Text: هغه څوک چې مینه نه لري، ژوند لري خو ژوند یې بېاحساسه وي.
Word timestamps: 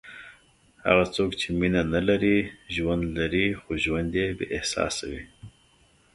هغه 0.85 1.05
څوک 1.15 1.31
چې 1.39 1.47
مینه 1.59 1.81
نه 1.93 2.01
لري، 2.09 2.37
ژوند 2.75 3.03
لري 3.17 3.45
خو 3.61 3.71
ژوند 3.83 4.11
یې 4.19 4.27
بېاحساسه 4.37 5.05
وي. 5.11 5.23